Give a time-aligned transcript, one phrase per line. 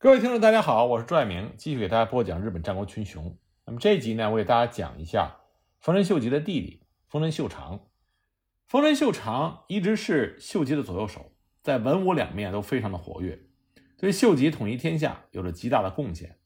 [0.00, 3.36] 各位听众，大家好，我是朱爱明，继续给大家播讲日本战国群雄。
[3.66, 5.38] 那么这一集呢，我给大家讲一下
[5.80, 7.80] 丰臣秀吉的弟弟丰臣秀长。
[8.68, 11.32] 丰臣秀长一直是秀吉的左右手，
[11.62, 13.40] 在文武两面都非常的活跃，
[13.96, 16.38] 对秀吉统一天下有着极大的贡献。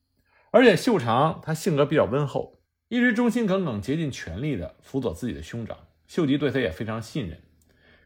[0.51, 5.77] 而且秀长他性格比较温厚，一直忠心耿耿、竭尽全力的辅佐自己的兄长，
[6.07, 7.43] 秀吉对他也非常信任。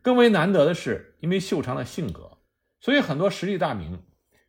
[0.02, 2.38] 更为难得的是，因为秀长的性格，
[2.80, 4.02] 所以很多实力大名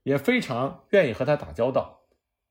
[0.08, 2.04] 也非常愿意和他打交道，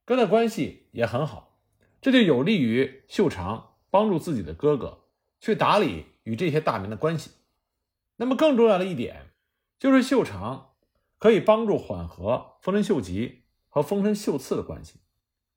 [0.05, 1.57] 跟他关系也很好，
[2.03, 5.05] 这就有利于秀长帮助自己的哥哥
[5.41, 7.31] 去打理与这些大名的关系。
[8.17, 9.31] 那么更重要的一点，
[9.79, 10.75] 就是秀长
[11.19, 15.01] 可以帮助缓和丰臣秀吉和丰臣秀次的关系。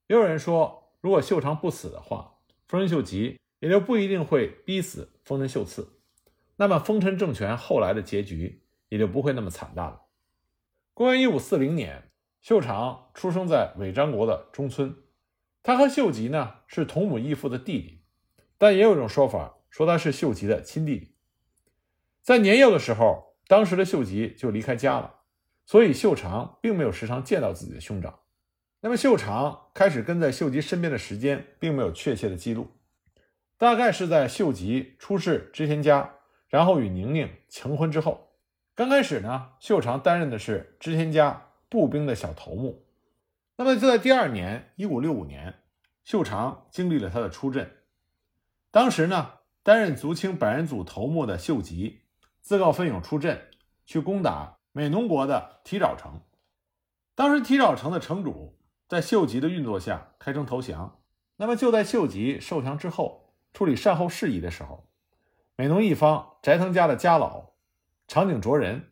[0.08, 2.38] 也有人说，如果秀长不死的话，
[2.70, 6.00] 丰臣秀吉也就不一定会逼死丰臣秀次。
[6.56, 10.04] 那么，丰臣政权后来的结局也就不会那么惨淡了。
[11.00, 14.98] 公元一五四零年，秀长出生在尾张国的中村，
[15.64, 18.02] 他和秀吉呢是同母异父的弟弟，
[18.58, 21.16] 但也有一种说法说他是秀吉的亲弟弟。
[22.22, 25.22] 在年幼的时候，当时的秀吉就离开家了，
[25.66, 28.20] 所以秀长并没有时常见到自己的兄长。
[28.82, 32.68] 那么，秀长开始跟在秀吉身边的时间并没有确切的记录，
[33.58, 36.16] 大概是在秀吉出仕织田家。
[36.50, 38.29] 然后与宁宁成婚之后，
[38.80, 42.86] 刚开始呢，秀长担任的是织田家步兵的小头目。
[43.58, 45.54] 那么就在第二年，一五六五年，
[46.06, 47.70] 秀长经历了他的出阵。
[48.72, 49.32] 当时呢，
[49.64, 52.04] 担任足轻百人组头目的秀吉
[52.40, 53.50] 自告奋勇出阵，
[53.86, 56.22] 去攻打美浓国的提沼城。
[57.16, 58.58] 当时提沼城的城主
[58.88, 61.02] 在秀吉的运作下开城投降。
[61.36, 64.88] 那么就在秀吉受降之后，处理善后事宜的时候。
[65.58, 67.49] 美浓一方斋藤家的家老
[68.10, 68.92] 长井卓人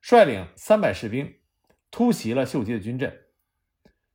[0.00, 1.36] 率领三百士兵
[1.92, 3.26] 突袭了秀吉的军阵，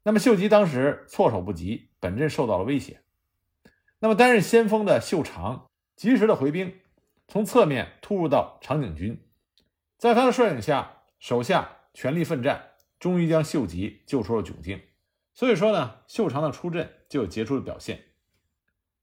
[0.04, 3.00] 那么秀吉当时措手不及，本阵受到了威胁。
[4.00, 6.78] 那么担任先锋的秀长及时的回兵，
[7.30, 9.26] 从侧面突入到长井军，
[9.98, 14.82] 在他的率领下，手下全力奋战，终于将秀吉救出了窘境。
[15.34, 18.04] 所以说呢，秀长的出阵就有杰出的表现。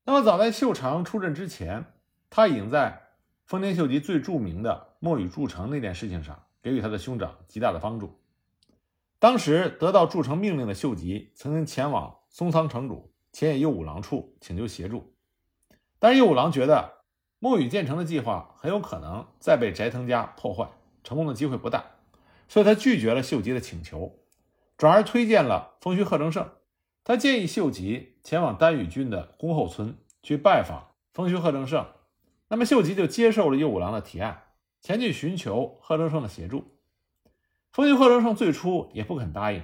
[0.04, 1.94] 那么早在秀长出阵之前。
[2.32, 3.09] 他已经在
[3.50, 8.20] 丰臣秀吉最著名的墨雨筑城那件事情上给予他的兄长极大的帮助。
[9.18, 15.16] 当时得到筑城命令的秀吉曾经前往松仓城主前野右五郎处请求协助，
[15.98, 16.98] 但是右五郎觉得
[17.40, 20.70] 墨雨建成的计划很有可能再被斋藤家破坏，
[21.02, 21.84] 成功的机会不大，
[22.46, 24.20] 所以他拒绝了秀吉的请求，
[24.76, 26.48] 转而推荐了丰须贺正胜。
[27.02, 31.84] 他建议秀吉前往丹羽郡的宫后村去拜访丰须贺正胜。
[32.52, 34.42] 那么秀吉就接受了右五郎的提案，
[34.80, 36.64] 前去寻求贺正胜的协助。
[37.70, 39.62] 丰臣贺正胜最初也不肯答应，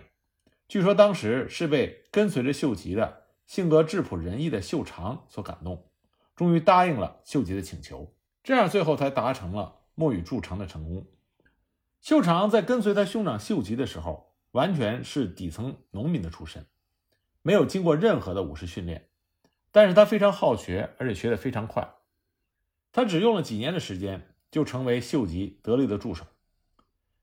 [0.69, 5.91] 据说当时是被跟随着秀吉的性格质朴仁义的秀长所感动，
[6.37, 8.15] 终于答应了秀吉的请求，
[8.45, 11.05] 这样最后才达成了墨雨筑城的成功。
[12.01, 16.65] 秀长在跟随他兄长秀吉的时候，完全是底层农民的出身，
[17.43, 19.09] 没有经过任何的武士训练，
[19.73, 21.96] 但是他非常好学，而且学得非常快。
[22.97, 26.25] 他只用了几年的时间，就成为秀吉得力的助手。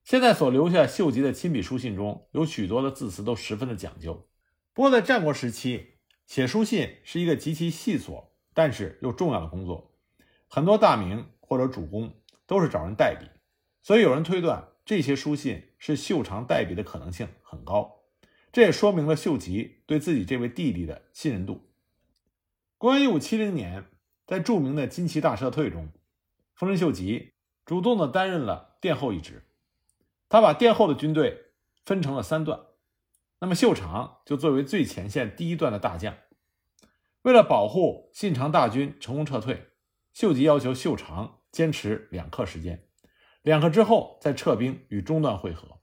[0.04, 4.28] 现在所留下秀吉的亲笔书信中有许多的字词都十分的讲究。
[4.72, 5.96] 不过在战国时期，
[6.28, 9.96] 写书信是一个极其细琐但是又重要的工作，
[10.48, 12.14] 很多大名或者主公
[12.46, 13.26] 都是找人代笔，
[13.82, 18.04] 所以有人推断这些书信是秀长代笔的可能性很高。
[18.52, 21.68] 这也说明了秀吉对自己这位弟弟的信任度。
[22.78, 23.86] 公元一五七零年。
[24.26, 25.90] 在著名的金崎大撤退中，
[26.56, 27.34] 丰臣秀吉
[27.66, 29.48] 主动的担任了殿后一职。
[30.30, 31.52] 他把殿后的军队
[31.86, 32.60] 分成了三段，
[33.40, 36.18] 那么秀长就作为最前线第一段的大将。
[37.22, 39.70] 为了保护信长大军成功撤退，
[40.14, 42.88] 秀吉要求秀长坚持两刻时间，
[43.42, 45.80] 两刻之后再撤兵与中段会合。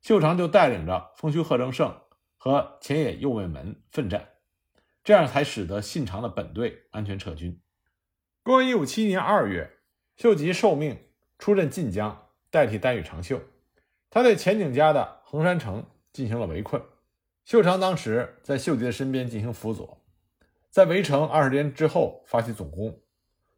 [0.00, 2.00] 秀长就带领着丰须贺正胜
[2.36, 4.28] 和前野右卫门奋战，
[5.02, 7.60] 这样才使得信长的本队安全撤军。
[8.46, 9.72] 公元一五七一年二月，
[10.14, 10.96] 秀吉受命
[11.36, 13.40] 出镇晋江，代替丹羽长秀。
[14.08, 16.80] 他对前景家的横山城进行了围困。
[17.44, 20.00] 秀长当时在秀吉的身边进行辅佐，
[20.70, 23.00] 在围城二十天之后发起总攻。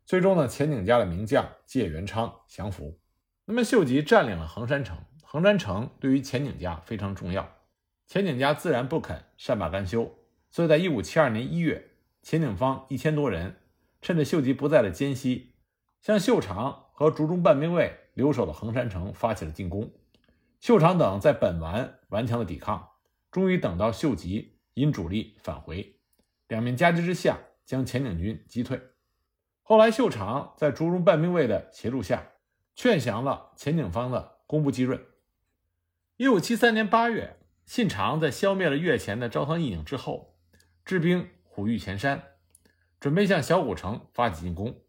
[0.06, 2.99] 最终呢，前景家的名将借元昌降服。
[3.44, 7.46] 那么秀吉占领了横山城，横山城对于前景家非常重要。
[8.06, 10.11] 前景家自然不肯善罢甘休，
[10.50, 11.91] 所以在一五七二年一月，
[12.23, 13.55] 前景方一千多人。
[14.00, 15.55] 趁着秀吉不在的间隙，
[16.00, 19.93] 向秀长和竹中半兵卫留守的横山城发起了进攻。
[20.61, 22.89] 秀长等在本丸顽强的抵抗，
[23.31, 25.97] 终于等到秀吉因主力返回，
[26.49, 28.81] 两面夹击之下，将前井军击退。
[29.62, 32.27] 后来，秀长在竹中半兵卫的协助下，
[32.75, 35.01] 劝降了前井方的工部基润。
[36.17, 37.37] 一五七三年八月，
[37.67, 40.39] 信长在消灭了越前的朝仓义景之后，
[40.85, 42.23] 制兵虎御前山，
[43.00, 44.83] 准备向小古城发起进攻。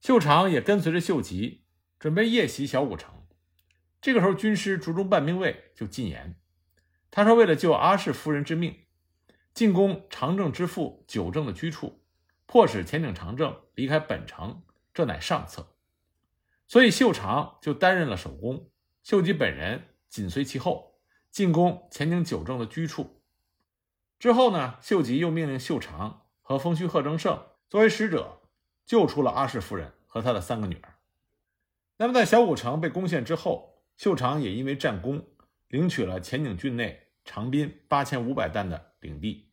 [0.00, 1.64] 秀长也跟随着秀吉，
[1.98, 3.26] 准备夜袭小古城。
[4.00, 6.36] 这个时候，军师竹中半兵卫就进言，
[7.10, 8.86] 他说：“为了救阿市夫人之命，
[9.52, 12.04] 进攻长政之父久政的居处。”
[12.46, 14.62] 迫使前井长政离开本城，
[14.94, 15.74] 这乃上策。
[16.66, 18.70] 所以秀长就担任了首功，
[19.02, 20.98] 秀吉本人紧随其后，
[21.30, 23.20] 进攻前井久政的居处。
[24.18, 28.40] 之后呢，秀吉又命令秀长和丰须贺正胜作为使者，
[28.86, 30.94] 救出了阿市夫人和他的三个女儿。
[31.98, 35.28] 那么，在小谷城被攻陷之后，秀长也因为战功，
[35.68, 39.50] 领取了前井郡内长滨八千五百担的领地。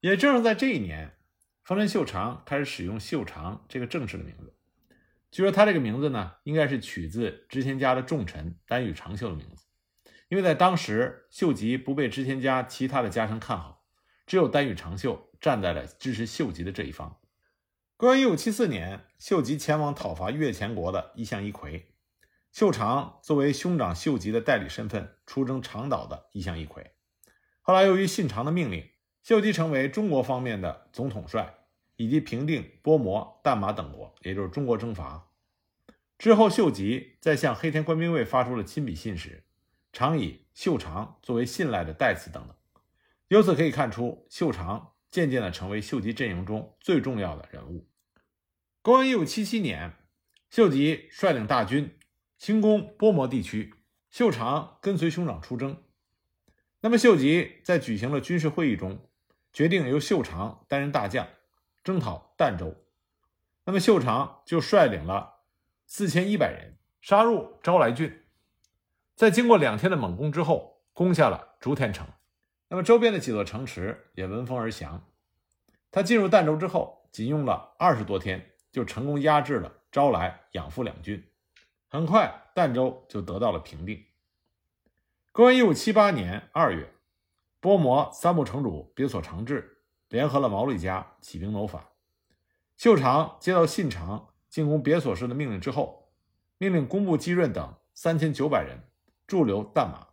[0.00, 1.16] 也正是在这一年。
[1.62, 4.52] 丰臣秀长开始使用“秀长”这个正式的名字。
[5.30, 9.64] 据说他这个名字呢，应该是取自织田家的重臣丹羽长秀的名字，
[10.28, 13.73] 因为在当时秀吉不被织田家其他的家臣看好，
[14.26, 17.18] 只有丹羽长秀站在了支持秀吉的这一方。
[17.96, 21.84] 公元一五七四年，秀吉前往讨伐越前国的一向一揆，
[22.52, 26.84] 秀长作为兄长秀吉的代理身份出征长岛的一向一揆。
[27.60, 28.90] 后来由于信长的命令。
[29.24, 31.54] 秀吉成为中国方面的总统帅，
[31.96, 35.30] 以及平定波摩、淡马等国，也就是中国征伐
[36.18, 39.42] 之后，秀吉在向黑田官兵卫发出了亲笔信时，
[39.94, 42.54] 常以秀长作为信赖的代词等等。
[43.34, 47.88] 由此可以看出，秀长渐渐地成为秀吉阵营中最重要的人物。
[48.80, 49.92] 公元一五七七年，
[50.50, 51.98] 秀吉率领大军
[52.38, 53.74] 轻攻波摩地区，
[54.08, 55.82] 秀长跟随兄长出征。
[56.80, 59.10] 那么，秀吉在举行了军事会议中。
[59.52, 61.26] 决定由秀长担任大将，
[61.82, 62.72] 征讨儋州。
[63.64, 65.40] 那么秀长就率领了
[65.86, 68.22] 四千一百人杀入招来郡，
[69.16, 72.06] 在经过两天的猛攻之后，攻下了竹田城。
[72.74, 75.00] 那么周边的几座城池也闻风而降。
[75.92, 81.24] 他进入儋州之后，仅用了二十多天，就成功压制了招来、养父两郡。
[81.86, 84.04] 很快，儋州就得到了平定。
[85.30, 86.92] 公元一五七八年二月。
[87.60, 89.78] 波摩三部城主别所长治
[90.08, 91.80] 联合了毛利家起兵谋反。
[92.76, 96.12] 秀长接到信长进攻别所氏的命令之后，
[96.58, 98.80] 命令工部基润等三千九百人
[99.28, 100.08] 驻留淡马，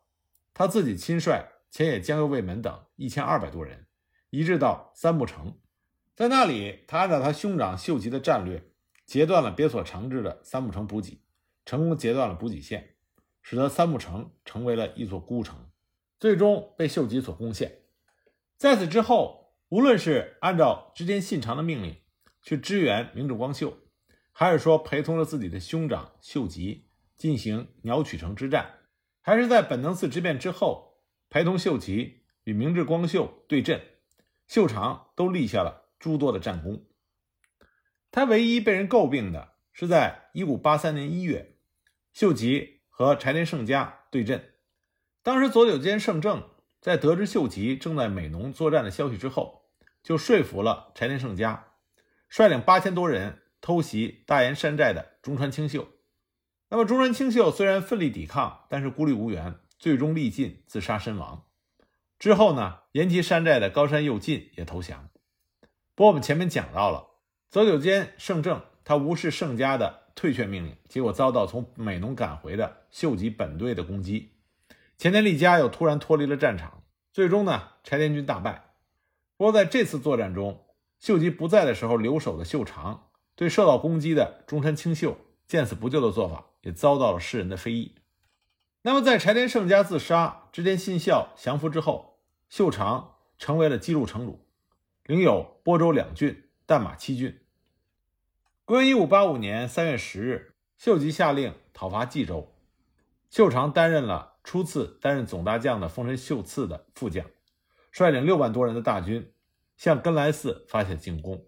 [0.54, 3.88] 他自己亲率前野江右卫门等一千二百多人
[4.30, 5.58] 移至到三木城，
[6.16, 8.62] 在那里，他按照他兄长秀吉的战略，
[9.06, 11.24] 截断了别所长治的三木城补给，
[11.66, 12.96] 成功截断了补给线，
[13.42, 15.70] 使得三木城成为了一座孤城。
[16.20, 17.80] 最终被秀吉所攻陷。
[18.58, 21.96] 在此之后，无论是按照织田信长的命令
[22.44, 23.78] 去支援明智光秀，
[24.34, 28.80] 还是说陪同着自己的兄长秀吉进行鸟取城之战，
[29.22, 30.91] 还是在本能寺之变之后
[31.32, 33.82] 陪同秀吉与明智光秀对阵，
[34.50, 36.84] 秀长都立下了诸多的战功。
[38.12, 41.56] 他唯一被人诟病的是，在一五八三年一月，
[42.12, 44.56] 秀吉和柴田胜家对阵。
[45.24, 46.50] 当时佐久间胜政
[46.82, 49.70] 在得知秀吉正在美浓作战的消息之后，
[50.04, 51.76] 就说服了柴田胜家，
[52.28, 55.88] 率领八千多人偷袭大岩山寨的中川清秀。
[56.68, 61.48] 那么中川清秀虽然奋力抵抗，但是孤立无援，最终力尽自杀身亡。
[62.20, 65.10] 之后呢，岩崎山寨的高山右近也投降。
[65.96, 67.08] 不过我们前面讲到了，
[67.50, 74.34] 泽久间胜政他无视胜家的退却命令，结果遭到从美浓赶回的秀吉本队的攻击。
[75.00, 78.76] 前田利家又突然脱离了战场，最终呢，柴田军大败。
[79.36, 80.64] 不过在这次作战中，
[81.00, 87.96] 秀吉不在的时候留守的秀长，对受到攻击的中山清秀见死不救的做法，也遭到了世人的非议。
[88.84, 92.20] 那么在柴田胜家自杀，织田信孝降服之后，
[92.50, 94.46] 秀长成为了基路城主，
[95.06, 97.40] 领有播州两郡、淡马七郡。
[98.66, 102.56] 公元一五八五年三月十日，秀吉下令讨伐冀州，
[103.30, 104.30] 秀长担任了。
[104.44, 107.24] 初次担任总大将的丰臣秀次的副将，
[107.92, 109.32] 率领六万多人的大军
[109.78, 111.46] 向根来寺发起进攻，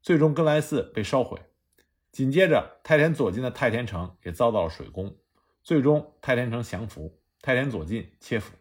[0.00, 1.40] 最终根来寺被烧毁。
[2.12, 5.16] 紧接着，太田左近的太田城也遭到了水攻，
[5.66, 8.54] 最终太田城降服，太田左近切腹。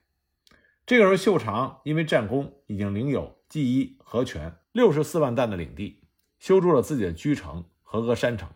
[0.87, 6.01] 这个时候，秀长因为战功已经领有纪伊和泉六十四万担的领地，
[6.39, 8.49] 修筑了自己的居城和歌山城。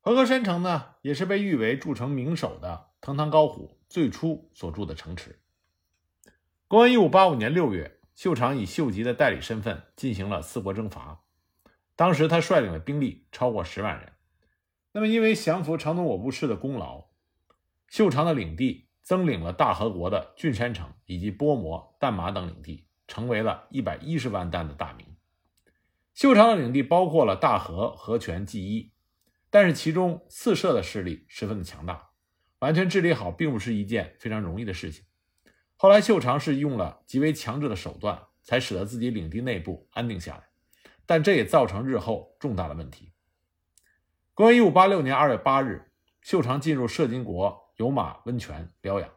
[0.00, 3.78] 和歌山城呢，也是被誉为筑城名手的藤堂高虎。
[3.90, 5.38] 最初所住的城池。
[6.66, 11.20] 公元一五八五年六月，秀长以秀吉的代理身份进行了四国征伐。
[11.94, 14.14] 当时他率领的兵力超过十万人。
[14.92, 17.09] 那么，因为降服长宗我部氏的功劳，
[17.90, 25.04] 秀长的领地增领了大和国的郡山城以及波摩、淡马等领地，成为了一百一十万担的大名。
[26.14, 28.92] 秀长的领地包括了大和、和泉、纪伊，
[29.50, 32.10] 但是其中四社的势力十分的强大，
[32.60, 35.04] 完全治理好并不是一件非常容易的事情。
[35.76, 40.44] 后来，秀长是用了极为强制的手段，才使得自己领地内部安定下来，
[41.06, 43.12] 但这也造成日后重大的问题。
[44.32, 45.90] 公元一五八六年二月八日，
[46.22, 49.08] 秀长进入摄津国有马温泉疗养，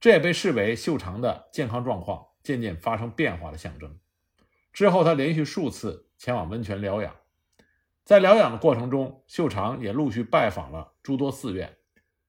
[0.00, 3.96] 这也被视为秀长的健康状况渐渐发生变化的象征。
[4.72, 7.14] 之后，他连续数次前往温泉疗养，
[8.02, 11.76] 在疗养的过程中，秀长也陆续拜访了诸多寺院，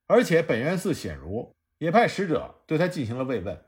[0.05, 1.55] 而且本愿寺显如。
[1.79, 3.65] 也派使者对他进行了慰问，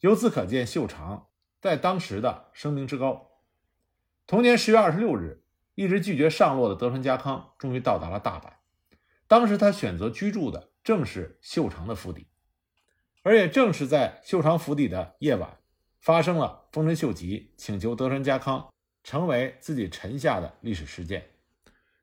[0.00, 1.28] 由此可见秀长
[1.60, 3.30] 在当时的声名之高。
[4.26, 5.44] 同年十月二十六日，
[5.76, 8.52] 一直拒绝上洛的德川家康终于到达了大阪。
[9.26, 12.26] 当时他选择居住的正是秀长的府邸，
[13.22, 15.58] 而也正是在秀长府邸的夜晚，
[16.00, 18.72] 发生了丰臣秀吉请求德川家康
[19.02, 21.30] 成为自己臣下的历史事件。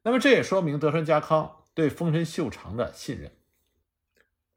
[0.03, 3.31] 那么这也说明德川家康对丰臣秀长的信任。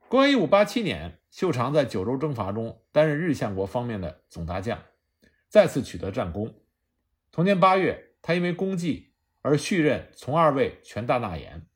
[0.09, 4.83] 公元一五八七年，秀长在九州征伐中担任日相国方面的总大将，
[5.49, 6.55] 再次取得战功。
[7.33, 11.67] 同年八月，他因为功绩而续任从二位全大纳言，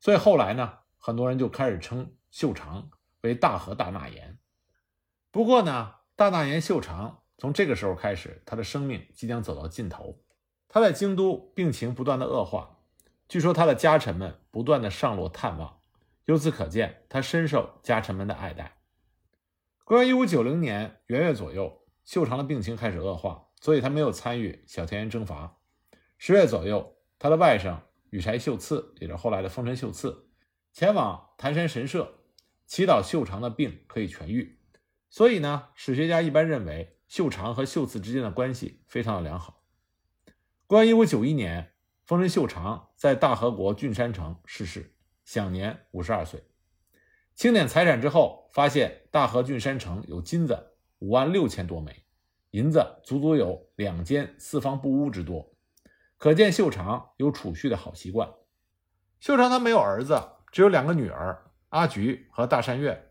[0.00, 4.40] 所以后来呢，很多人就开始称秀长为大和大纳言。
[5.30, 10.24] 不过呢，大纳言秀长从这个时候开始，他的生命即将走到尽头。
[10.66, 12.80] 他在京都病情不断的恶化，
[13.28, 15.78] 据说他的家臣们不断的上洛探望。
[16.24, 18.78] 由此可见，他深受家臣们的爱戴。
[19.84, 25.56] 公元一五九零年元月左右，秀长的病情开始恶化，所以他没有参与小田原征伐。
[26.18, 27.78] 十月左右，他的外甥
[28.10, 30.25] 羽柴秀次，也就是后来的丰臣秀次，
[30.76, 32.06] 前往坛山神社，
[32.66, 34.58] 祈祷秀长的病可以痊愈。
[35.08, 39.62] 所以呢，史学家一般认为秀长和秀次之间的关系非常的良好。
[40.66, 41.72] 公元一五九一年，
[42.04, 44.92] 丰臣秀长在大和国郡山城逝世。
[45.24, 46.44] 享年五十二岁。
[47.34, 52.04] 清点财产之后，发现大和郡山城有金子五万六千多枚，
[52.50, 55.56] 银子足足有两间四方布屋之多，
[56.18, 58.30] 可见秀长有储蓄的好习惯。
[59.20, 60.20] 秀长他没有儿子，
[60.56, 63.10] 只有两个女儿阿菊和大山院。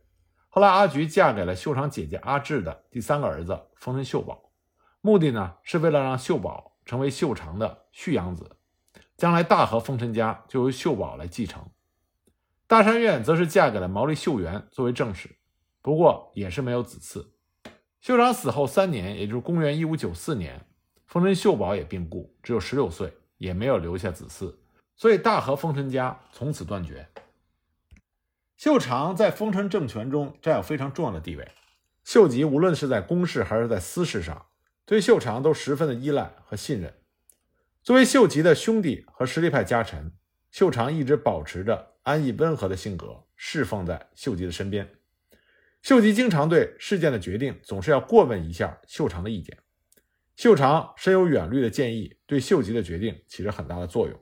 [0.49, 4.49] 后来阿菊嫁给了秀长姐姐阿志的第三个儿子丰臣秀保，
[4.99, 8.57] 目的呢是为了让秀保成为秀长的续养子，
[9.15, 11.63] 将来大和丰臣家就由秀保来继承。
[12.65, 15.37] 大山院则是嫁给了毛利秀元作为正室，
[15.83, 17.27] 不过也是没有子嗣。
[18.01, 20.65] 秀长死后三年，也就是公元一五九四年，
[21.05, 24.55] 丰臣秀保也病故，只有十六岁，也没有留下子嗣，
[24.95, 27.07] 所以大和丰臣家从此断绝。
[28.57, 31.51] 秀长在丰臣政权中占有非常重要的地位，
[32.03, 34.45] 秀吉无论是在公事还是在私事上，
[34.85, 36.93] 对秀长都十分的依赖和信任。
[37.83, 40.13] 作为秀吉的兄弟和实力派家臣，
[40.49, 41.91] 秀长一直保持着。
[42.05, 44.87] 安逸温和的性格侍奉在秀吉的身边，
[45.81, 49.57] 秀吉经常对事件的决定总是要过问一下秀长的意见。
[50.35, 54.19] 秀长深有远虑的建议，对秀吉的决定起着很大的作用。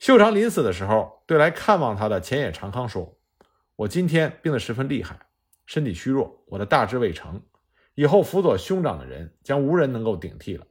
[0.00, 3.18] 秀长临死的时候，对来看望他的前野长康说
[3.76, 5.26] ：“我今天病得十分厉害，
[5.66, 7.42] 身体虚弱，我的大志未成，
[7.94, 10.66] 以后辅佐兄长的人将无人能够顶替了。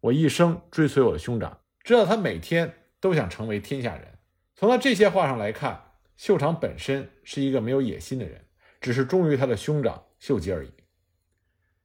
[0.00, 4.08] 我一生追随我的兄长，知道他每天都想成为天下人。”
[4.56, 5.80] 从他这些话上来看，
[6.16, 8.44] 秀长本身是一个没有野心的人，
[8.80, 10.72] 只是忠于他的兄长秀吉而已。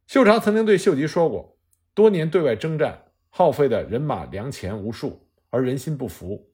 [0.07, 1.59] 秀长曾经对秀吉说过
[1.93, 6.48] ：“多年对外征战，耗费的人马粮钱无数，而人心不服，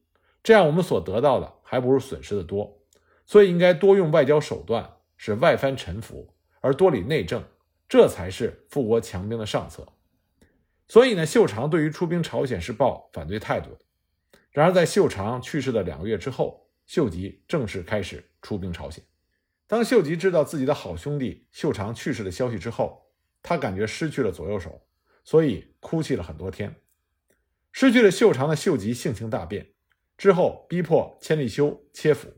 [0.45, 2.79] 这样我们所得到的还不如损失的多。
[3.25, 7.43] 所以应该多用外交手段，使外藩臣服，而多理内政，
[7.89, 9.87] 这才是富国强兵的上策。”
[10.87, 13.79] 所以呢，秀长对于出兵朝鲜是抱反对态度的。
[14.51, 19.03] 然而，在秀长去世的两个月之后，秀吉正式开始出兵朝鲜。
[19.65, 23.07] 当秀吉知道自己的好兄弟秀长去世的消息之后，
[23.41, 24.79] 他感觉失去了左右手，
[25.23, 26.75] 所以哭泣了很多天。
[27.71, 29.71] 失去了秀长的秀吉性情大变，
[30.17, 32.29] 之后逼迫千利休切腹，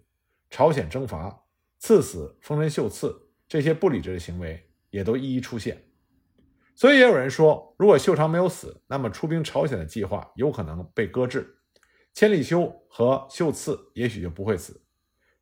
[0.50, 1.46] 朝鲜征伐，
[1.80, 5.84] 赐死丰臣秀次，这些不理智的行为也都一一出现。
[6.76, 11.56] 所以，也有人说，如果秀长没有死，那么出兵朝鲜的计划有可能被搁置。
[12.14, 14.82] 千里修和秀次也许就不会死，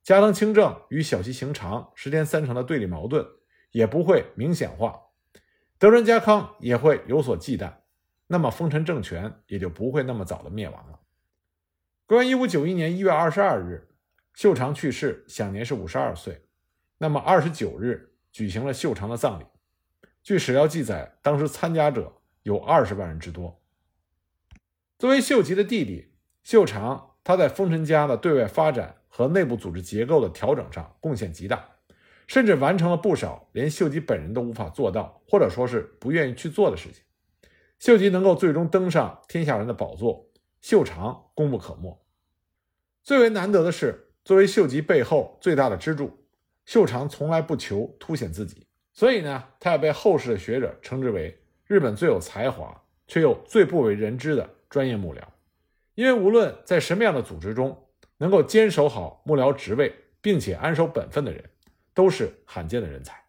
[0.04, 3.25] 加藤清正与小西行长、石田三成的对立矛盾
[3.72, 4.98] 也不会明显化，
[5.77, 7.74] 德川家康也会有所忌惮，
[8.27, 11.00] 那么丰臣政权也就不会那么早的灭亡了。
[12.08, 13.88] 公元一五九一年一月二十二日，
[14.36, 16.40] 秀长去世，享年是五十二岁。
[17.00, 19.46] 那么二十九日举行了秀长的葬礼。
[20.22, 23.60] 据史料记载，当时参加者有二十万人之多。
[25.00, 26.12] 作为秀吉的弟弟，
[26.44, 31.68] 秀长他在丰臣家的对外发展和内部组织结构的调整上贡献极大，
[32.28, 37.04] 甚至完成了不少连秀吉本人都无法做到，或者说是不愿意去做的事情。
[37.80, 40.30] 秀吉能够最终登上天下人的宝座，
[40.67, 41.95] 秀长功不可没。
[43.03, 46.25] 最为难得的是，作为秀吉背后最大的支柱，
[46.65, 54.50] 秀长从来不求凸显自己，所以呢，他也被后世的学者称之为日本最有才华却又最不为人知的。
[54.67, 55.22] 专业幕僚，
[55.93, 61.48] 因为无论在什么样的组织中，能够坚守好幕僚职位并且安守本分的人，
[61.93, 63.25] 都是罕见的人才。